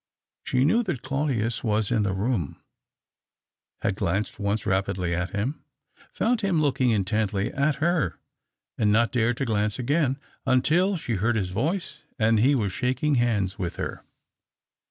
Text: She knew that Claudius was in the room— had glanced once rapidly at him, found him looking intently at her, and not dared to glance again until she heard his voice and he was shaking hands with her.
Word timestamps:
She 0.43 0.65
knew 0.65 0.81
that 0.81 1.03
Claudius 1.03 1.63
was 1.63 1.91
in 1.91 2.01
the 2.01 2.11
room— 2.15 2.59
had 3.83 3.93
glanced 3.95 4.39
once 4.39 4.65
rapidly 4.65 5.13
at 5.13 5.29
him, 5.29 5.63
found 6.11 6.41
him 6.41 6.59
looking 6.59 6.89
intently 6.89 7.53
at 7.53 7.75
her, 7.75 8.17
and 8.79 8.91
not 8.91 9.11
dared 9.11 9.37
to 9.37 9.45
glance 9.45 9.77
again 9.77 10.17
until 10.43 10.97
she 10.97 11.17
heard 11.17 11.35
his 11.35 11.51
voice 11.51 12.01
and 12.17 12.39
he 12.39 12.55
was 12.55 12.73
shaking 12.73 13.13
hands 13.21 13.59
with 13.59 13.75
her. 13.75 14.03